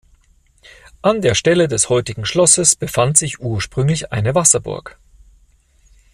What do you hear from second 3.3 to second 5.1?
ursprünglich eine Wasserburg.